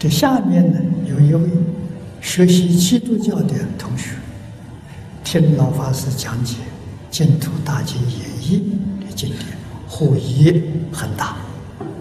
[0.00, 1.50] 这下面呢，有一位
[2.22, 4.12] 学习基督教的同学，
[5.22, 6.54] 听老法师讲解
[7.10, 8.72] 《净土大经演义》
[9.06, 9.42] 的经典，
[9.86, 11.36] 获益很大。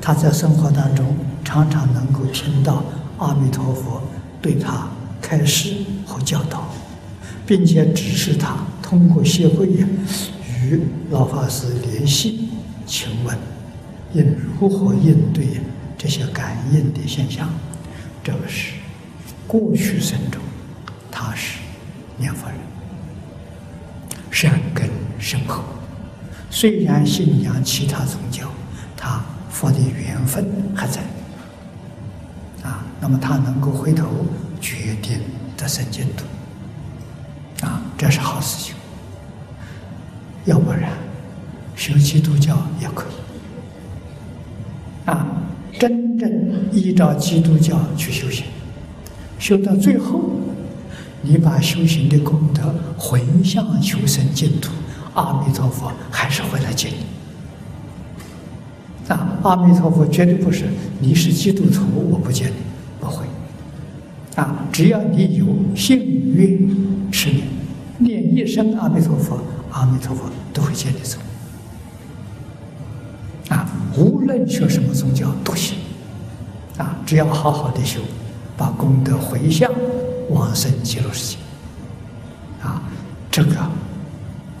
[0.00, 2.82] 他在生活当中常常能够听到
[3.18, 4.00] 阿弥陀佛
[4.40, 4.88] 对他
[5.20, 5.74] 开示
[6.06, 6.72] 和教导，
[7.46, 9.86] 并且指示他通过协会呀
[10.62, 10.80] 与
[11.10, 12.48] 老法师联系。
[12.86, 13.36] 请问
[14.14, 15.60] 应如何应对
[15.98, 17.46] 这些感应的现象？
[18.22, 18.72] 这个是
[19.46, 20.40] 过去生中
[21.10, 21.58] 他是
[22.16, 22.58] 念佛人，
[24.30, 25.64] 善根深厚，
[26.50, 28.48] 虽然信仰其他宗教，
[28.96, 29.22] 他。
[29.52, 31.02] 佛的缘分还在
[32.62, 34.08] 啊，那么他能够回头
[34.62, 35.20] 决定
[35.58, 36.24] 得生净土
[37.66, 38.74] 啊，这是好事情。
[40.46, 40.90] 要不然
[41.76, 43.12] 修基督教也可以，
[45.82, 46.30] 真正
[46.70, 48.44] 依照基督教去修行，
[49.36, 50.30] 修到最后，
[51.22, 54.70] 你把修行的功德回向求生净土，
[55.14, 56.94] 阿弥陀佛还是会来接你。
[59.12, 60.66] 啊，阿弥陀佛绝对不是
[61.00, 62.54] 你是基督徒，我不见你，
[63.00, 63.26] 不会。
[64.36, 67.28] 啊，只要你有信愿持
[67.98, 69.36] 念，念一声阿弥陀佛，
[69.72, 71.18] 阿弥陀佛都会接你走。
[73.96, 75.78] 无论学什么宗教都行。
[76.78, 78.00] 啊，只要好好的修，
[78.56, 79.70] 把功德回向
[80.30, 81.38] 往生极乐世界。
[82.62, 82.82] 啊，
[83.30, 83.56] 这个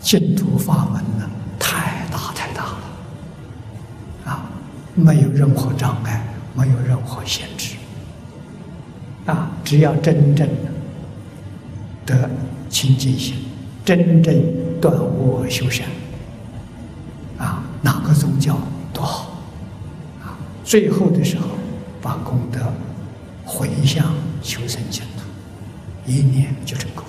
[0.00, 2.78] 净土法门呢太大太大了，
[4.26, 4.44] 啊？
[4.94, 6.22] 没有任何障碍，
[6.54, 7.76] 没有任何限制，
[9.24, 9.50] 啊！
[9.64, 10.46] 只要真正
[12.04, 12.28] 的
[12.68, 13.36] 清净心，
[13.86, 14.34] 真正
[14.82, 15.86] 断恶修善，
[17.38, 18.58] 啊，哪个宗教，
[20.72, 21.48] 最后的时候
[22.00, 22.58] 把功德
[23.44, 27.04] 回向求生净土，一念就成功。